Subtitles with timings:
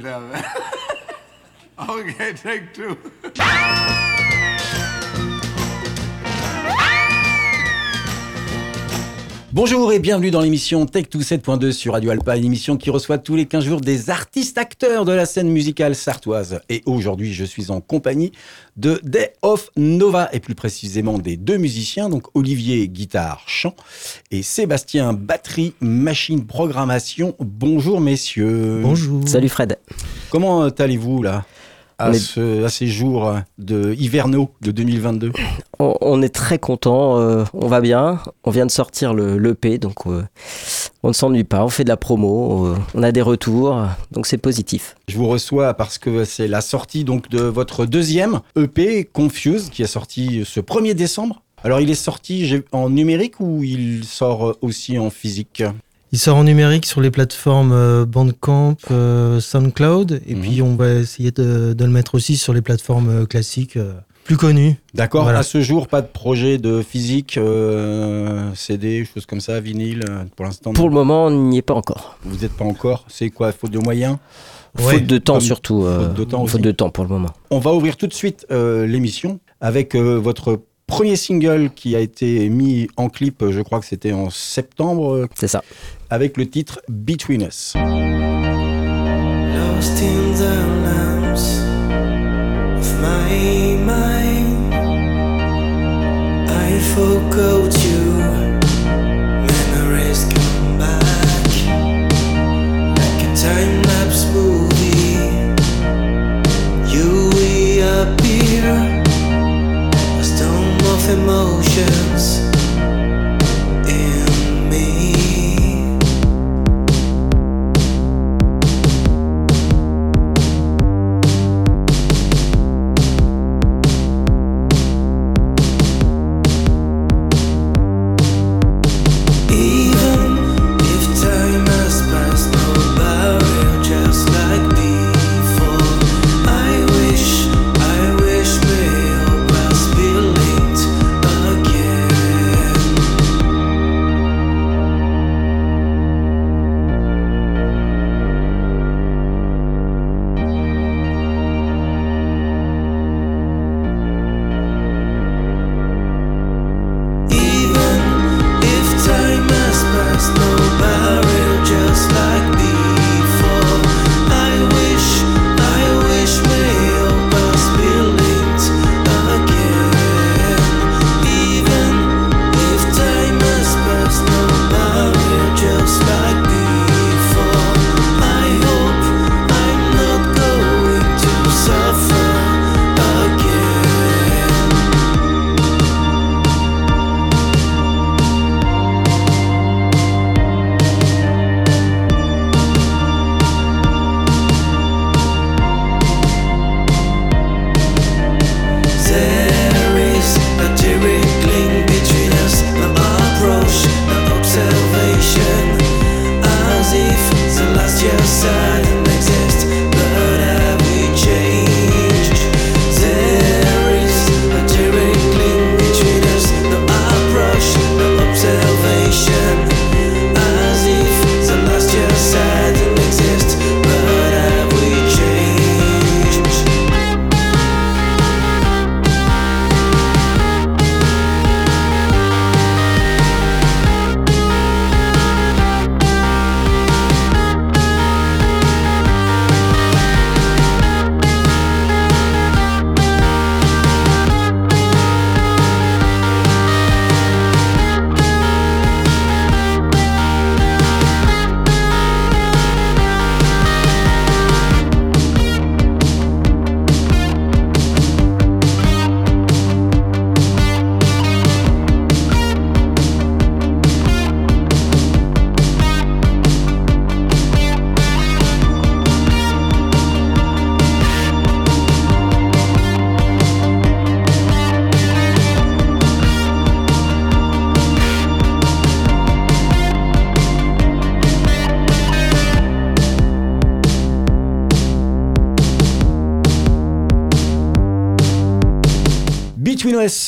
[0.00, 0.52] down there.
[1.88, 2.74] okay, take
[9.52, 13.34] Bonjour et bienvenue dans l'émission Tech 7.2 sur Radio Alpa, une émission qui reçoit tous
[13.34, 16.60] les 15 jours des artistes acteurs de la scène musicale sartoise.
[16.68, 18.30] Et aujourd'hui, je suis en compagnie
[18.76, 23.74] de Day of Nova et plus précisément des deux musiciens, donc Olivier guitare chant
[24.30, 27.34] et Sébastien batterie machine programmation.
[27.40, 28.78] Bonjour messieurs.
[28.84, 29.26] Bonjour.
[29.26, 29.78] Salut Fred.
[30.30, 31.44] Comment allez-vous là?
[32.00, 35.32] À, ce, à, ces jours de hivernaux de 2022
[35.80, 38.20] on, on est très content, euh, on va bien.
[38.44, 40.22] On vient de sortir le l'EP, donc euh,
[41.02, 41.64] on ne s'ennuie pas.
[41.64, 44.96] On fait de la promo, euh, on a des retours, donc c'est positif.
[45.08, 49.82] Je vous reçois parce que c'est la sortie donc de votre deuxième EP Confuse qui
[49.82, 51.42] est sorti ce 1er décembre.
[51.62, 55.62] Alors il est sorti en numérique ou il sort aussi en physique?
[56.12, 60.40] Il sort en numérique sur les plateformes euh, Bandcamp, euh, SoundCloud, et Mhm.
[60.40, 63.78] puis on va essayer de, de le mettre aussi sur les plateformes euh, classiques
[64.24, 64.76] plus connues.
[64.94, 65.24] D'accord.
[65.24, 65.40] Voilà.
[65.40, 70.04] À ce jour, pas de projet de physique, euh, CD, choses comme ça, vinyle.
[70.36, 72.16] Pour l'instant, Pour le moment, on n'y est pas encore.
[72.24, 73.04] vous n'êtes pas encore.
[73.08, 74.18] C'est quoi Faute de moyens
[74.78, 74.94] Ouais.
[74.94, 75.84] faute de temps comme- surtout.
[75.84, 76.62] euh, faute de temps faute aussi.
[76.62, 77.30] de temps pour le moment.
[77.50, 82.00] On va ouvrir tout de suite euh, l'émission avec euh, votre premier single qui a
[82.00, 83.44] été mis en clip.
[83.48, 85.62] Je crois que c'était en septembre, C'est ça.
[86.10, 87.74] avec le titre Between Us.
[89.54, 91.19] Lost in the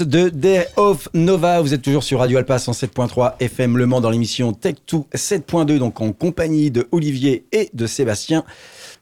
[0.01, 1.61] De Day of Nova.
[1.61, 5.79] Vous êtes toujours sur Radio Alpa 107.3 FM Le Mans dans l'émission Tech 2 7.2,
[5.79, 8.45] donc en compagnie de Olivier et de Sébastien.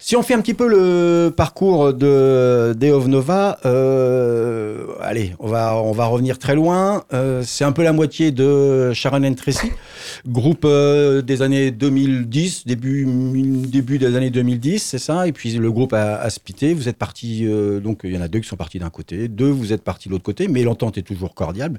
[0.03, 5.47] Si on fait un petit peu le parcours de Day of Nova, euh, allez, on
[5.47, 7.05] va, on va revenir très loin.
[7.13, 9.71] Euh, c'est un peu la moitié de Sharon and Tracy,
[10.27, 15.29] groupe euh, des années 2010, début, début des années 2010, c'est ça.
[15.29, 16.73] Et puis le groupe a, a splitté.
[16.73, 17.47] Vous êtes partis,
[17.83, 20.09] donc il y en a deux qui sont partis d'un côté, deux vous êtes partis
[20.09, 21.79] de l'autre côté, mais l'entente est toujours cordiale.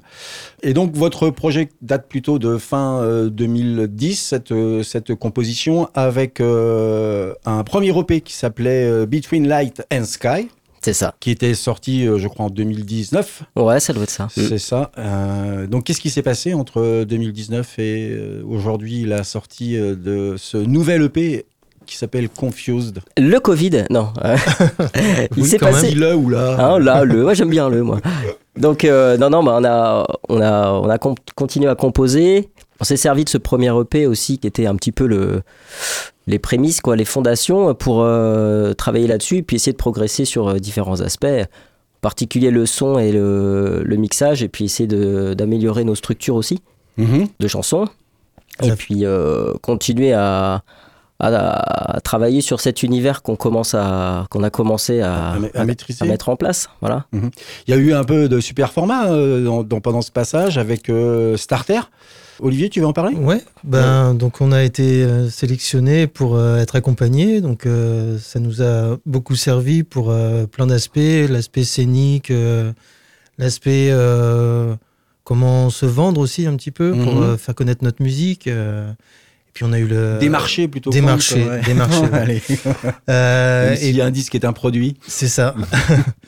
[0.62, 6.40] Et donc votre projet date plutôt de fin euh, 2010, cette, euh, cette composition, avec
[6.40, 10.48] euh, un premier EP qui s'appelait euh, Between Light and Sky,
[10.82, 11.14] C'est ça.
[11.20, 13.42] qui était sorti, euh, je crois, en 2019.
[13.56, 14.28] Ouais, ça doit être ça.
[14.30, 14.92] C'est ça.
[14.98, 20.36] Euh, donc, qu'est-ce qui s'est passé entre 2019 et euh, aujourd'hui la sortie euh, de
[20.36, 21.44] ce nouvel EP
[21.86, 23.00] qui s'appelle Confused?
[23.18, 24.12] Le Covid, non.
[24.24, 24.36] euh,
[25.36, 25.74] Il Oui, s'est quand même.
[25.74, 25.94] passé.
[25.94, 26.56] le ou là?
[26.74, 28.00] Hein, là, le, moi j'aime bien le, moi.
[28.56, 30.98] Donc, euh, non, non, bah, on a, on a, on a
[31.34, 32.50] continué à composer.
[32.80, 35.42] On s'est servi de ce premier EP aussi, qui était un petit peu le,
[36.26, 40.48] les prémices, quoi, les fondations, pour euh, travailler là-dessus, et puis essayer de progresser sur
[40.48, 44.86] euh, différents aspects, en particulier le son et le, le mixage, et puis essayer
[45.34, 46.60] d'améliorer nos structures aussi
[46.98, 47.28] Mhm.
[47.40, 47.88] de chansons,
[48.62, 49.04] et puis
[49.62, 50.62] continuer à,
[51.22, 55.48] à, à travailler sur cet univers qu'on commence à, qu'on a commencé à, à, ma-
[55.54, 56.04] à maîtriser.
[56.04, 57.06] à mettre en place, voilà.
[57.12, 57.20] Il
[57.68, 60.88] y a eu un peu de super format euh, dans- dans- pendant ce passage avec
[60.90, 61.80] euh, Starter.
[62.40, 63.14] Olivier, tu veux en parler?
[63.14, 68.40] Ouais, ben donc on a été euh, sélectionné pour euh, être accompagné, donc euh, ça
[68.40, 70.98] nous a beaucoup servi pour euh, plein d'aspects,
[71.28, 72.72] l'aspect scénique, euh,
[73.38, 74.74] l'aspect euh,
[75.22, 77.22] comment se vendre aussi un petit peu pour Mhm.
[77.22, 78.48] euh, faire connaître notre musique.
[79.52, 80.90] Puis on a eu le Démarcher plutôt.
[80.90, 81.60] démarcher, qu'en- ouais.
[81.62, 82.12] démarcher, ouais.
[82.18, 82.42] Allez.
[83.08, 84.96] Euh, Même et s'il y a un disque qui est un produit.
[85.06, 85.54] c'est ça.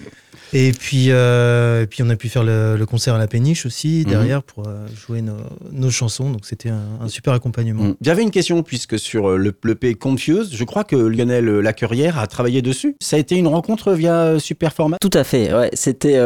[0.52, 3.66] et puis euh, et puis on a pu faire le, le concert à la péniche
[3.66, 4.10] aussi Mhm.
[4.10, 5.36] derrière pour euh, jouer nos,
[5.72, 7.82] nos chansons, donc c'était un, un super accompagnement.
[7.84, 7.96] Mm.
[8.02, 12.18] J'avais une question, puisque sur euh, le, le P Confused, je crois que Lionel Lacurière
[12.18, 12.94] a travaillé dessus.
[13.00, 14.98] Ça a été une rencontre via Superformat?
[15.00, 15.70] Tout à fait, ouais.
[15.72, 16.18] C'était.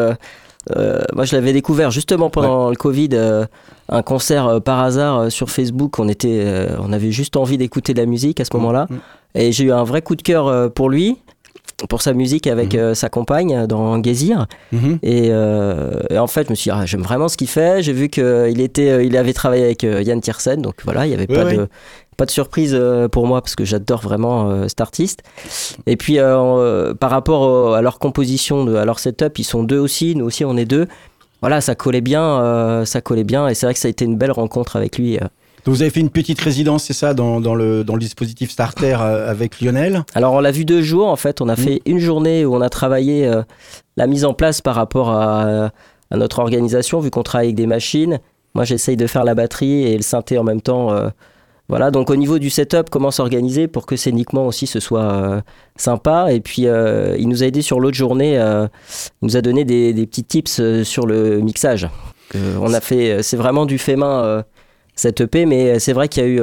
[0.77, 3.45] Euh, moi, je l'avais découvert justement pendant le Covid, euh,
[3.89, 5.99] un concert euh, par hasard sur Facebook.
[5.99, 8.87] On, était, on avait juste envie d'écouter de la musique à ce moment-là.
[8.91, 8.97] Mm.
[9.35, 11.17] Et j'ai eu un vrai coup de cœur pour lui,
[11.89, 12.81] pour sa musique avec Mhm.
[12.81, 14.47] euh, sa compagne dans Gazir.
[14.73, 14.99] Mhm.
[15.03, 17.83] Et, et en fait, je me suis dit, ah, j'aime vraiment ce qu'il fait.
[17.83, 21.31] J'ai vu qu'il était, il avait travaillé avec Yann Tiersen, donc voilà, il n'y avait
[21.31, 21.57] Ouais, pas, ouais.
[21.57, 21.69] De,
[22.19, 25.23] pas de surprise euh, pour moi parce que j'adore vraiment euh, cet artiste.
[25.87, 30.15] Et puis, euh, par rapport à leur composition, à leur setup, ils sont deux aussi,
[30.17, 30.87] nous aussi on est deux.
[31.41, 34.17] Voilà, ça collait bien, ça collait bien, et c'est vrai que ça a été une
[34.19, 35.17] belle rencontre avec lui.
[35.65, 38.51] Donc vous avez fait une petite résidence, c'est ça, dans, dans le, dans le dispositif
[38.51, 40.03] Starter avec Lionel?
[40.17, 41.41] Alors on l'a vu deux jours en fait.
[41.41, 41.65] On a Mhm.
[41.65, 43.31] fait une journée où on a travaillé
[43.97, 45.71] la mise en place par rapport à,
[46.11, 48.19] à notre organisation, vu qu'on travaille avec des machines.
[48.55, 50.91] Moi j'essaye de faire la batterie et le synthé en même temps.
[51.69, 55.41] Voilà, donc au niveau du setup, comment s'organiser pour que scéniquement aussi ce soit euh,
[55.77, 56.33] sympa?
[56.33, 58.67] Et puis euh, il nous a aidé sur l'autre journée, euh,
[59.21, 61.89] il nous a donné des, des petits tips sur le mixage.
[62.35, 64.45] On a fait, c'est vraiment du fait main
[64.95, 66.43] cette EP, mais c'est vrai qu'il y a eu,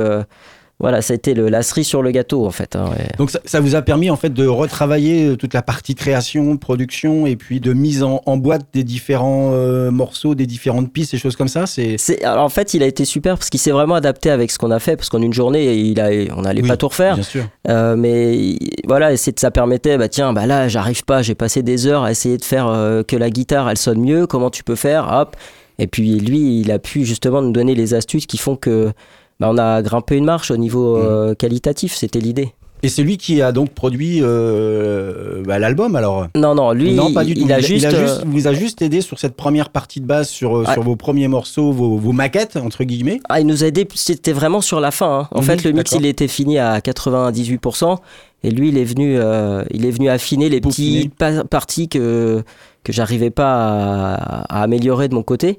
[0.80, 2.76] voilà, ça a été le, la cerise sur le gâteau en fait.
[2.76, 5.96] hein, Donc ça, ça vous a permis en fait de retravailler euh, toute la partie
[5.96, 10.92] création, production et puis de mise en, en boîte des différents euh, morceaux, des différentes
[10.92, 11.66] pistes et choses comme ça.
[11.66, 14.52] C'est C'est, alors en fait, il a été super parce qu'il s'est vraiment adapté avec
[14.52, 16.90] ce qu'on a fait, parce qu'en une journée, il a, on n'allait Oui, pas tout
[16.90, 17.16] refaire.
[17.16, 17.46] bien sûr.
[17.70, 21.88] Euh, mais il- voilà, ça permettait, bah tiens, bah là, j'arrive pas, j'ai passé des
[21.88, 24.76] heures à essayer de faire euh, que la guitare, elle sonne mieux, comment tu peux
[24.76, 25.36] faire, hop.
[25.80, 28.92] Et puis lui, il a pu justement nous donner les astuces qui font que
[29.40, 32.54] bah, on a grimpé une marche au niveau euh, qualitatif, c'était l'idée.
[32.84, 36.28] Et c'est lui qui a donc produit euh, bah, l'album alors?
[36.36, 37.46] Non, non, lui, non, pas du il, tout.
[37.48, 37.86] il a juste.
[37.86, 40.74] euh, vous a juste aidé sur cette première partie de base, sur, euh, Ouais.
[40.74, 43.22] sur vos premiers morceaux, vos, vos maquettes, entre guillemets.
[43.30, 45.22] Ah, il nous a aidé, c'était vraiment sur la fin.
[45.22, 45.28] hein.
[45.32, 47.98] En Mhm, fait, le mix, il était fini à 98%.
[48.44, 52.44] Et lui, il est venu, euh, il est venu affiner les petites pa- parties que,
[52.84, 55.58] que j'arrivais pas à, à améliorer de mon côté.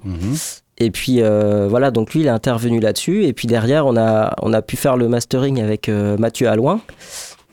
[0.79, 3.25] Et puis, euh, voilà, donc lui, il est intervenu là-dessus.
[3.25, 6.81] Et puis derrière, on a, on a pu faire le mastering avec euh, Mathieu Alloin,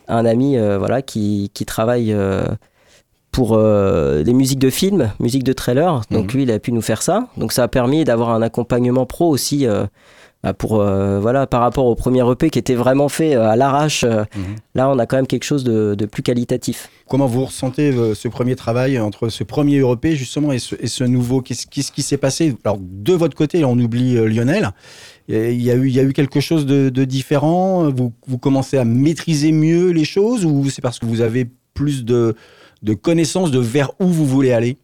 [0.08, 2.16] un ami euh, voilà, qui, qui travaille
[3.32, 6.02] pour des musiques de films, musique de trailer.
[6.12, 6.32] Donc Mhm.
[6.38, 7.28] lui, il a pu nous faire ça.
[7.38, 9.66] Donc ça a permis d'avoir un accompagnement pro aussi.
[10.44, 13.56] Bah, pour euh, voilà par rapport au premier EP qui était vraiment fait euh, à
[13.56, 14.56] l'arrache euh, Mhm.
[14.76, 18.14] là on a quand même quelque chose de, de plus qualitatif Comment vous ressentez euh,
[18.16, 21.42] ce premier travail entre ce premier européen justement et ce, et ce nouveau?
[21.42, 22.56] Qu'est-ce qui s'est passé?
[22.64, 24.72] Alors de votre côté, on oublie Lionel.
[25.28, 27.90] Il y, a eu, il y a eu quelque chose de, de différent?
[27.92, 32.04] Vous, vous commencez à maîtriser mieux les choses ou c'est parce que vous avez plus
[32.04, 32.36] de,
[32.82, 34.78] de connaissances de vers où vous voulez aller?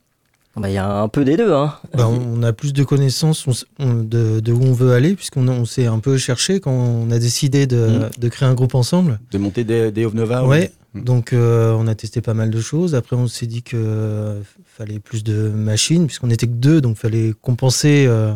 [0.56, 1.54] Bah, Il y a un peu des deux.
[1.54, 1.74] Hein.
[1.96, 5.16] Bah, on a plus de connaissances on s- on- de, de où on veut aller,
[5.16, 8.76] puisqu'on on s'est un peu cherché quand on a décidé de, de créer un groupe
[8.76, 9.20] ensemble.
[9.32, 10.72] De monter des, des of Nova Ouais.
[10.96, 11.04] Mm.
[11.04, 12.96] Donc euh, on a testé pas mal de choses.
[12.96, 16.98] Après on s'est dit que euh, fallait plus de machines puisqu'on était que deux, donc
[16.98, 18.34] fallait compenser euh,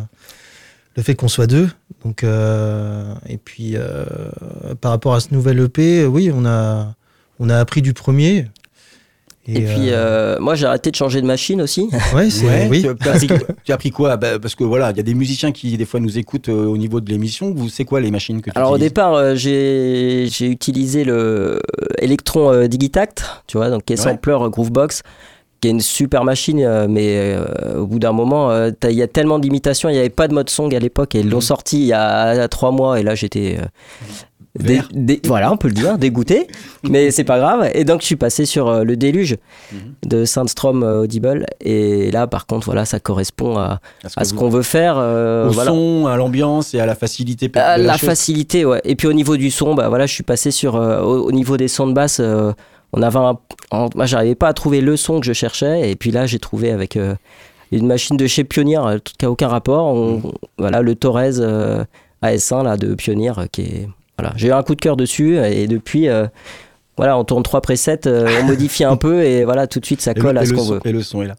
[0.96, 1.68] le fait qu'on soit deux.
[2.04, 4.04] Donc euh, et puis euh,
[4.80, 6.94] par rapport à ce nouvel EP, oui on a
[7.40, 8.46] on a appris du premier.
[9.46, 11.88] Et, puis, euh, moi, j'ai arrêté de changer de machine aussi.
[12.14, 12.80] ouais, c'est Ouais, oui.
[12.82, 12.94] tu, as-
[13.38, 14.16] quoi- tu as appris quoi?
[14.16, 16.64] Bah, Parce que voilà, il y a des musiciens qui des fois nous écoutent euh,
[16.66, 17.52] au niveau de l'émission.
[17.54, 21.60] Vous, c'est quoi les machines que tu Alors au départ, euh, j'ai j'ai utilisé le
[21.98, 24.12] Electron euh, Digitact, tu vois, donc qui est Ouais.
[24.12, 25.02] sampler euh, Groovebox,
[25.60, 29.02] qui est une super machine, euh, mais euh, au bout d'un moment, euh, il y
[29.02, 29.88] a tellement de limitations.
[29.88, 31.42] Il n'y avait pas de mode song à l'époque et ils l'ont Mhm.
[31.42, 33.64] sorti il y a trois mois et là j'étais euh,
[34.58, 34.88] dé- Vert.
[34.92, 36.46] dé- voilà, on peut le dire, dégoûté,
[36.88, 37.70] mais c'est pas grave.
[37.74, 39.36] Et donc je suis passé sur euh, le Déluge
[39.72, 39.78] Mhm.
[40.10, 43.80] de Sandstrom euh, Audible et là par contre voilà, ça correspond à,
[44.16, 44.96] à ce qu'on veut faire.
[44.98, 45.70] euh, Au voilà.
[45.70, 48.80] son, à l'ambiance et à la facilité la, facilité, ouais.
[48.84, 51.32] Et puis au niveau du son, bah voilà, je suis passé sur euh, au, au
[51.32, 52.20] niveau des sons de basse.
[52.92, 53.36] on avait un,
[53.72, 56.38] en- moi, j'arrivais pas à trouver le son que je cherchais, et puis là, j'ai
[56.38, 56.96] trouvé avec
[57.72, 59.86] une machine de chez Pioneer, qui a aucun rapport.
[59.86, 60.22] On-
[60.58, 61.84] Voilà, le Torres euh,
[62.22, 64.32] AS1 là de Pioneer, qui est voilà.
[64.36, 66.08] J'ai eu un coup de cœur dessus, et depuis.
[66.08, 66.26] euh,
[66.96, 70.00] voilà, on tourne trois presets, euh, on modifie un peu et voilà, tout de suite
[70.00, 70.80] ça le- colle à ce qu'on veut.
[70.84, 71.34] Et le son est là.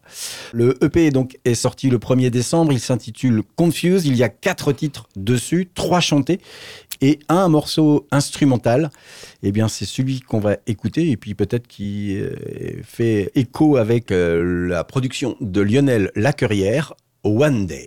[0.51, 2.74] Le EP donc est sorti le 1er décembre.
[2.74, 4.05] Il s'intitule Confuse.
[4.05, 6.41] Il y a quatre titres dessus, trois chantés
[7.00, 8.89] et un morceau instrumental.
[9.44, 12.32] Eh bien, c'est celui qu'on va écouter et puis peut-être qui euh,
[12.84, 17.86] fait écho avec la production de Lionel Lacurière, One Day.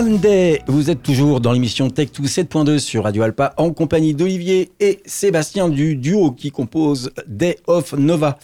[0.00, 4.72] One Day, vous êtes toujours dans l'émission Tech2 7.2 sur Radio Alpa en compagnie d'Olivier
[4.80, 8.38] et Sébastien du duo qui compose Day of Nova.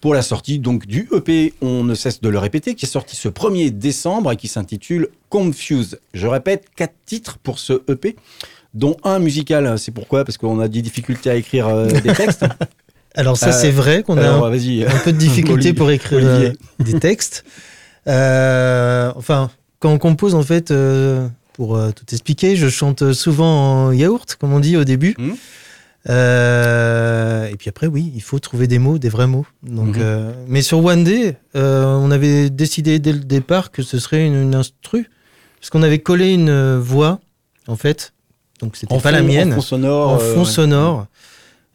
[0.00, 3.16] pour la sortie donc du EP, on ne cesse de le répéter, qui est sorti
[3.16, 5.98] ce 1er décembre et qui s'intitule Confuse.
[6.12, 8.14] Je répète, quatre titres pour ce EP,
[8.72, 9.76] dont un musical.
[9.80, 10.24] C'est pourquoi?
[10.24, 12.44] Parce qu'on a des difficultés à écrire euh, des textes.
[13.16, 14.50] Alors ça, Euh, c'est vrai qu'on a un,
[15.02, 17.44] peu de difficulté pour écrire euh, des textes.
[18.06, 19.50] Euh, enfin,
[19.84, 24.34] quand on compose, en fait, euh, pour euh, tout expliquer, je chante souvent en yaourt,
[24.40, 25.14] comme on dit au début.
[25.18, 25.34] Mhm.
[26.08, 29.44] Euh, et puis après, oui, il faut trouver des mots, des vrais mots.
[29.62, 33.98] Donc, euh, mais sur One Day, euh, on avait décidé dès le départ que ce
[33.98, 35.10] serait une, une instru,
[35.60, 37.20] parce qu'on avait collé une voix,
[37.68, 38.12] en fait.
[38.60, 40.08] Donc c'était pas la mienne, En fond sonore.
[40.08, 41.06] en euh, fond sonore.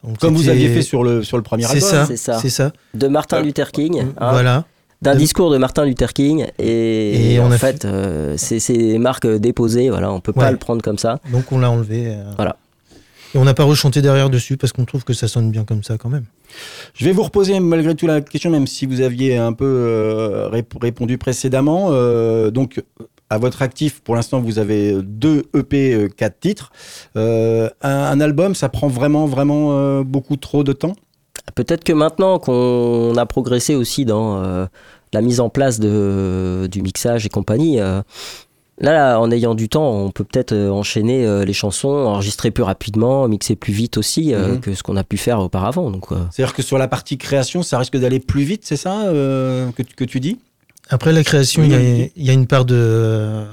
[0.04, 1.90] Donc, Comme vous aviez fait sur le, sur le premier C'est album.
[1.92, 2.40] ça, C'est ça.
[2.40, 2.72] c'est ça.
[2.96, 4.00] De Martin Luther King.
[4.02, 4.66] hein, Voilà.
[5.02, 6.48] D'un De- discours de Martin Luther King.
[6.60, 9.90] Et, Et on en a fait, euh, c'est c'est marque déposée.
[9.90, 11.20] Voilà, on peut pas le prendre comme ça.
[11.32, 12.08] Donc on l'a enlevé.
[12.08, 12.24] euh.
[12.36, 12.58] Voilà.
[13.34, 15.84] Et on n'a pas rechanté derrière dessus parce qu'on trouve que ça sonne bien comme
[15.84, 16.26] ça quand même.
[16.96, 20.50] Je vais vous reposer malgré tout la question, même si vous aviez un peu euh,
[20.52, 21.90] rép- répondu précédemment.
[21.92, 22.82] Euh, donc,
[23.30, 26.72] à votre actif, pour l'instant, vous avez deux EP, euh, quatre titres.
[27.16, 30.96] Euh, un, un album, ça prend vraiment, vraiment euh, beaucoup trop de temps?
[31.56, 34.66] Peut-être que maintenant qu'on a progressé aussi dans euh,
[35.14, 38.02] la mise en place de, du mixage et compagnie, euh,
[38.80, 42.52] là, là, en ayant du temps, on peut peut-être euh, enchaîner euh, les chansons, enregistrer
[42.52, 44.60] plus rapidement, mixer plus vite aussi euh, Mhm.
[44.62, 45.90] que ce qu'on a pu faire auparavant.
[45.92, 49.02] Donc, euh, C'est-à-dire que sur la partie création, ça risque d'aller plus vite, c'est ça
[49.08, 50.40] euh, que, tu- que tu dis?
[50.92, 51.68] Après la création, Oui,
[52.16, 53.44] il y a- y, une part de,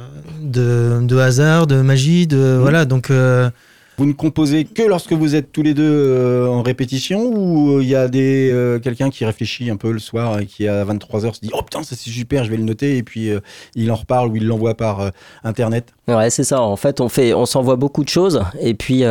[0.42, 2.84] de, de hasard, de magie, de voilà.
[2.86, 3.50] Donc euh,
[3.98, 7.82] Vous ne composez que lorsque vous êtes tous les deux euh, en répétition ou euh,
[7.82, 11.34] il y a euh, quelqu'un qui réfléchit un peu le soir et qui à 23h
[11.34, 13.30] se dit oh putain ça c'est super je vais le noter et puis
[13.74, 15.10] il en reparle ou il l'envoie par
[15.44, 15.94] internet?
[16.08, 16.60] Ouais, c'est ça.
[16.60, 19.04] En fait, on fait, on s'envoie beaucoup de choses, et puis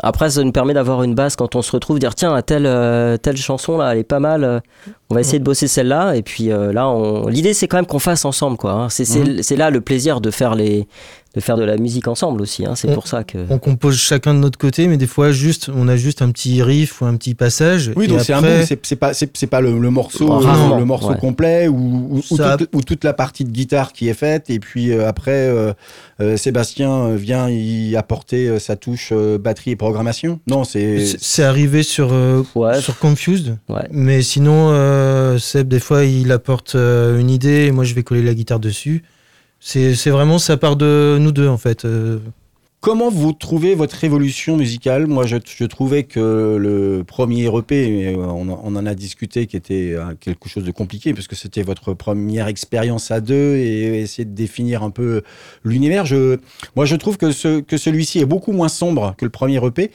[0.00, 3.36] après, ça nous permet d'avoir une base quand on se retrouve, dire tiens, telle telle
[3.36, 4.62] chanson là, elle est pas mal.
[5.12, 7.28] Euh, On va essayer de bosser celle-là, et puis euh, là, on...
[7.28, 8.72] l'idée c'est quand même qu'on fasse ensemble, quoi.
[8.72, 8.88] hein.
[8.88, 10.86] C'est c'est- c'est là le plaisir de faire les,
[11.34, 12.66] de faire de la musique ensemble aussi.
[12.66, 12.74] hein.
[12.74, 13.38] C'est On- pour ça que.
[13.50, 16.62] on compose chacun de notre côté, mais des fois juste, on a juste un petit
[16.62, 17.90] riff ou un petit passage.
[17.96, 19.90] oui et donc c'est un après- bout c'est c'est pas c'est c'est pas le, le
[19.90, 21.18] morceau Oh, euh, le morceau ouais.
[21.18, 21.74] complet ou,
[22.10, 24.92] ou, ou Ça- toute, ou toute la partie de guitare qui est faite et puis
[24.92, 25.72] euh, après euh,
[26.20, 31.04] euh, Sébastien euh, vient y apporter euh, sa touche euh, batterie et programmation non c'est
[31.06, 32.78] C'est c'est arrivé sur, euh, Ouais.
[32.80, 33.56] sur Confused.
[33.68, 33.88] Ouais.
[33.90, 34.68] Mais sinon,
[35.02, 38.34] euh, Seb, des fois, il apporte euh, une idée et moi, je vais coller la
[38.34, 39.02] guitare dessus.
[39.60, 41.84] C'est vraiment, ça part de nous deux, en fait.
[41.84, 42.18] Euh,
[42.80, 45.06] Comment vous trouvez votre évolution musicale?
[45.06, 45.36] Moi, je,
[45.66, 50.72] trouvais que le premier EP, euh, on, en- a discuté, qui était quelque chose de
[50.72, 55.22] compliqué, parce que c'était votre première expérience à deux et essayer de définir un peu
[55.62, 56.06] l'univers.
[56.74, 59.92] Moi, je trouve que celui-ci est beaucoup moins sombre que le premier EP.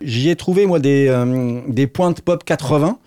[0.00, 2.98] J'y ai trouvé, moi, des, euh, des pointes pop 80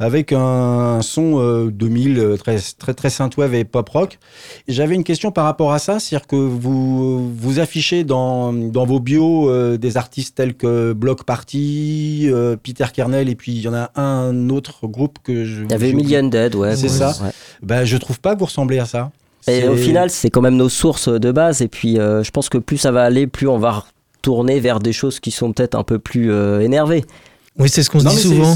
[0.00, 4.18] avec un son euh, 2000 euh, très, très, très synthwave et pop rock.
[4.66, 8.98] J'avais une question par rapport à ça, c'est-à-dire que vous vous affichez dans, dans vos
[8.98, 13.68] bios euh, des artistes tels que Block Party, euh, Peter Kernel, et puis il y
[13.68, 15.62] en a un autre groupe que je.
[15.62, 15.92] Il y avait.
[15.92, 16.74] Million Dead, ouais.
[16.74, 17.10] C'est ça.
[17.22, 17.30] Ouais.
[17.62, 19.12] Ben, je trouve pas que vous ressemblez à ça.
[19.48, 21.62] Et au final, c'est quand même nos sources de base.
[21.62, 23.84] Et puis, euh, je pense que plus ça va aller, plus on va
[24.16, 27.04] retourner vers des choses qui sont peut-être un peu plus euh, énervées.
[27.60, 28.54] Oui, c'est ce qu'on se dit souvent.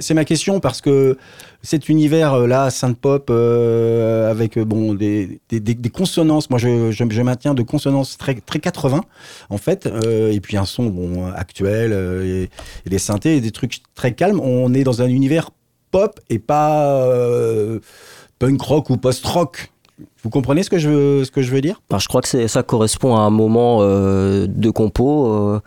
[0.00, 1.16] c'est- ma, question parce que
[1.62, 7.04] cet univers-là, synth-pop, euh, avec euh, bon, des, des, des- des consonances, moi je, je,
[7.08, 9.02] je maintiens de consonances très, très 80
[9.50, 12.50] en fait, euh, et puis un son bon, actuel, euh, et,
[12.86, 14.40] et des synthés, et des trucs très calmes.
[14.40, 15.50] On est dans un univers
[15.90, 17.78] pop et pas euh,
[18.38, 19.70] punk rock ou post-rock.
[20.22, 21.80] Vous comprenez ce que je veux, ce que je veux dire?
[21.90, 25.60] Alors, je crois que c'est- ça correspond à un moment euh, de compo.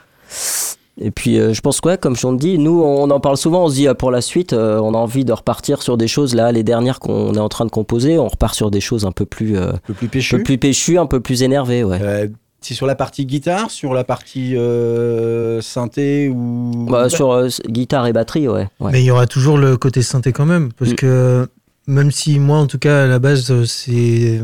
[1.01, 3.37] Et puis, euh, je pense que, ouais, comme je te dis, nous, on en parle
[3.37, 3.65] souvent.
[3.65, 6.07] On se dit, ah, pour la suite, euh, on a envie de repartir sur des
[6.07, 6.35] choses.
[6.35, 9.11] Là, les dernières qu'on est en train de composer, on repart sur des choses un
[9.11, 10.37] peu plus, euh, Un peu plus un péchu.
[10.37, 11.83] peu plus péchues, un peu plus énervées.
[11.83, 11.99] Ouais.
[12.01, 12.27] Euh,
[12.61, 18.05] c'est sur la partie guitare, sur la partie euh, synthé ou Bah, sur euh, guitare
[18.07, 18.67] et batterie, ouais.
[18.79, 18.91] ouais.
[18.91, 20.95] Mais il y aura toujours le côté synthé quand même, parce Mm.
[20.95, 21.47] que
[21.87, 24.41] même si moi, en tout cas, à la base, c'est,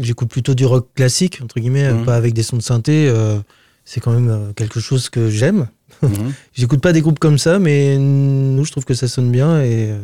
[0.00, 2.04] j'écoute plutôt du rock classique entre guillemets, Mhm.
[2.04, 3.08] pas avec des sons de synthé.
[3.08, 3.38] euh,
[3.84, 5.66] c'est quand même quelque chose que j'aime.
[6.54, 9.90] J'écoute pas des groupes comme ça, mais nous, je trouve que ça sonne bien et
[9.90, 9.98] euh,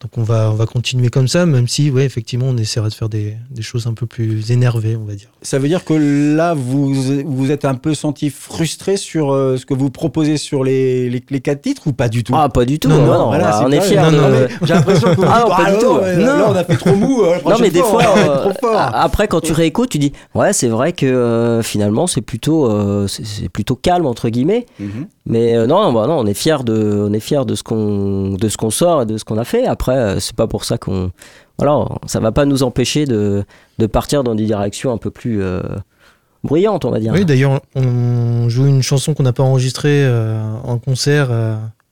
[0.00, 2.94] donc on va, on va continuer comme ça, même si, ouais, effectivement, on essaiera de
[2.94, 5.28] faire des, des choses un peu plus énervées, on va dire.
[5.42, 5.92] Ça veut dire que
[6.36, 6.94] là, vous
[7.26, 11.22] vous êtes un peu senti frustré sur euh, ce que vous proposez sur les, les,
[11.28, 12.32] les quatre titres ou pas du tout?
[12.34, 12.88] Ah, pas du tout.
[12.88, 14.48] Non, non, non, Voilà, bah, on est fiers de.
[14.62, 16.00] J'ai l'impression que vous Ah, dites, pas du non, tout.
[16.02, 16.24] mais Non.
[16.24, 17.22] là, on a fait trop mou.
[17.22, 18.80] euh, la Non, mais des fois, être euh, trop fort.
[18.94, 23.06] après, quand tu réécoutes, tu dis, ouais, c'est vrai que euh, finalement, c'est plutôt, euh,
[23.06, 24.64] c'est c'est plutôt calme entre guillemets.
[24.78, 25.06] Mhm.
[25.30, 28.56] Mais euh, non, bah non, on est fier de, est de ce qu'on, de ce
[28.56, 29.64] qu'on sort et de ce qu'on a fait.
[29.64, 31.12] Après, euh, c'est pas pour ça qu'on,
[31.56, 33.44] voilà, ça va pas nous empêcher de,
[33.78, 35.60] de partir dans des directions un peu plus euh,
[36.42, 37.12] bruyantes, on va dire.
[37.12, 40.04] Oui, d'ailleurs, on joue une chanson qu'on n'a pas enregistrée
[40.64, 41.30] en concert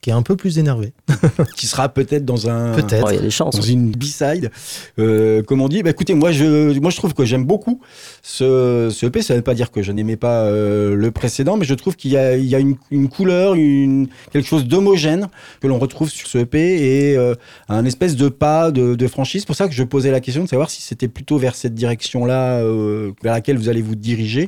[0.08, 0.94] qui est un peu plus énervée.
[1.56, 2.74] Qui sera peut-être dans un.
[2.74, 3.04] Peut-être.
[3.06, 3.54] Oh, il y a des chances.
[3.54, 4.50] Dans une B-side,
[4.98, 5.82] euh, comme on dit.
[5.82, 7.82] Bah, écoutez, moi je, moi je trouve que j'aime beaucoup
[8.22, 9.20] ce, ce EP.
[9.20, 11.94] Ça ne veut pas dire que je n'aimais pas euh, le précédent, mais je trouve
[11.94, 15.28] qu'il y a, il y a une, une couleur, une, quelque chose d'homogène
[15.60, 17.34] que l'on retrouve sur ce EP et euh,
[17.68, 19.42] un espèce de pas de, de franchise.
[19.42, 21.74] C'est pour ça que je posais la question de savoir si c'était plutôt vers cette
[21.74, 24.46] direction-là euh, vers laquelle vous allez vous diriger.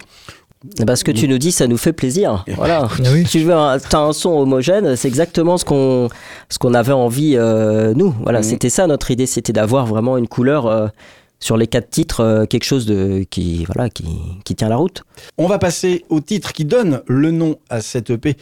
[0.86, 2.44] Parce que tu nous dis, ça nous fait plaisir.
[2.56, 2.88] Voilà.
[2.92, 3.24] Ah oui.
[3.24, 6.08] Tu veux, un, t'as un son homogène, c'est exactement ce qu'on
[6.50, 8.14] ce qu'on avait envie euh, nous.
[8.22, 8.44] Voilà, Mhm.
[8.44, 10.88] c'était ça notre idée, c'était d'avoir vraiment une couleur euh,
[11.42, 14.04] sur les quatre titres, euh, quelque chose de qui voilà qui,
[14.44, 15.02] qui tient la route.
[15.38, 18.36] On va passer au titre qui donne le nom à cette EP.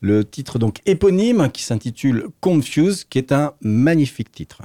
[0.00, 4.62] Le titre donc éponyme qui s'intitule Confuse, qui est un magnifique titre.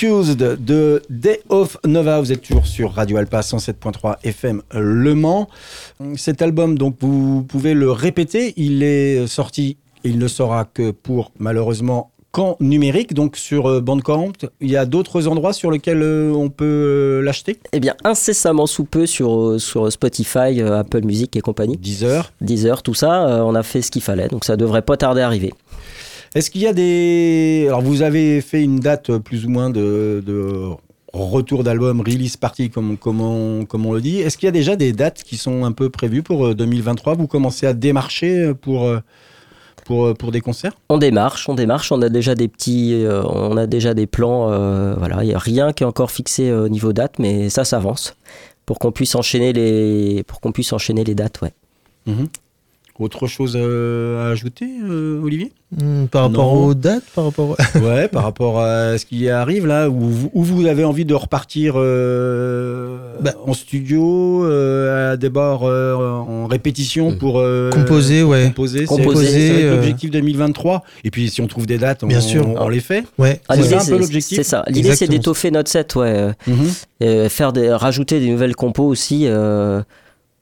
[0.00, 2.20] Confused de Day of Nova.
[2.20, 5.46] Vous êtes toujours sur Radio Alpa 107.3 FM Le Mans.
[6.16, 8.54] Cet album, donc, vous pouvez le répéter.
[8.56, 14.32] Il est sorti, il ne sera que pour malheureusement qu'en numérique, donc sur euh, Bandcamp.
[14.62, 17.58] Il y a d'autres endroits sur lesquels euh, on peut euh, l'acheter?
[17.72, 21.76] Eh bien, incessamment sous peu sur, sur Spotify, Apple Music et compagnie.
[21.76, 22.32] Deezer.
[22.40, 25.26] Deezer, tout ça, on a fait ce qu'il fallait, donc ça devrait pas tarder à
[25.26, 25.52] arriver.
[26.34, 27.64] Est-ce qu'il y a des...
[27.68, 30.62] Alors vous avez fait une date euh, plus ou moins de, de
[31.12, 34.20] retour d'album, release party comme, comme, on, comme on le dit.
[34.20, 37.14] Est-ce qu'il y a déjà des dates qui sont un peu prévues pour euh, 2023
[37.14, 39.00] Vous commencez à démarcher euh, pour, euh,
[39.84, 40.72] pour, euh, pour des concerts?
[40.88, 44.52] On démarche, on démarche, on a déjà des petits, euh, on a déjà des plans,
[44.52, 47.50] euh, voilà, il n'y a rien qui est encore fixé euh, au niveau date, mais
[47.50, 48.14] ça s'avance
[48.66, 51.52] pour qu'on puisse enchaîner les, pour qu'on puisse enchaîner les dates, ouais.
[52.06, 52.28] Mhm.
[53.00, 56.64] Autre chose à ajouter, euh, Olivier Hmm, par rapport Non.
[56.66, 57.56] aux dates, par rapport.
[57.80, 61.14] Ouais, par rapport à ce qui arrive là, où, vous- où vous avez envie de
[61.14, 63.34] repartir euh, Bah.
[63.46, 65.16] en studio, euh, à
[65.64, 67.18] euh, en répétition Mm.
[67.18, 68.46] pour euh, Composer, ouais.
[68.48, 70.82] composer, c'est- Composer, c'est euh, l'objectif 2023.
[71.04, 72.46] Et puis si on trouve des dates, on, Bien sûr.
[72.48, 73.04] on, on les fait.
[73.16, 73.40] Ouais.
[73.48, 74.64] Ah, C'est l'idée, ça un peu l'objectif C'est ça.
[74.66, 76.32] L'idée, c'est d'étoffer notre set, ouais.
[77.02, 79.26] euh, faire des, rajouter des nouvelles compos aussi.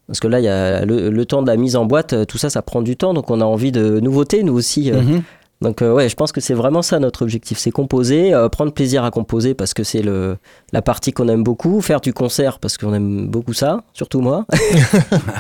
[0.09, 2.25] Parce que là, il y a le, le temps de la mise en boîte, euh,
[2.25, 3.15] tout ça, ça prend du temps.
[3.15, 4.91] Donc, on a envie de nouveautés, nous aussi.
[4.91, 5.01] euh.
[5.03, 5.23] Mhm.
[5.61, 7.59] Donc, euh, ouais, je pense que c'est vraiment ça notre objectif.
[7.59, 10.37] C'est composer, euh, prendre plaisir à composer parce que c'est le,
[10.73, 11.81] la partie qu'on aime beaucoup.
[11.81, 14.47] Faire du concert parce qu'on aime beaucoup ça, surtout moi.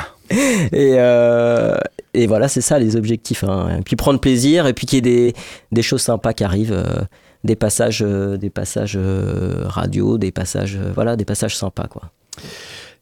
[0.30, 1.76] et, euh,
[2.14, 3.44] et voilà, c'est ça les objectifs.
[3.44, 3.78] hein.
[3.78, 5.34] Et puis prendre plaisir et puis qu'il y ait des,
[5.72, 6.84] des choses sympas qui arrivent.
[7.44, 8.98] des passages, des passages
[9.66, 12.02] radio, des passages, voilà, des passages sympas, quoi.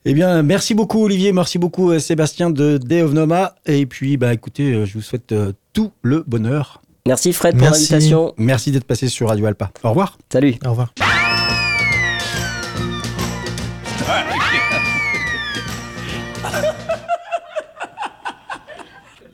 [0.09, 3.57] Eh bien, merci beaucoup Olivier, merci beaucoup euh, Sébastien de Day of Noma.
[3.67, 6.81] Et puis, bah écoutez, euh, je vous souhaite euh, tout le bonheur.
[7.09, 7.93] Merci Fred pour Merci.
[7.93, 8.33] l'invitation.
[8.37, 9.73] Merci d'être passé sur Radio Alpa.
[9.83, 10.17] Au revoir.
[10.33, 10.55] Salut.
[10.65, 10.95] Au revoir.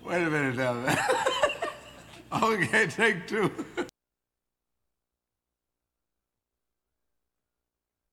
[0.07, 0.75] Wait a minute now.
[2.49, 3.51] okay, take two.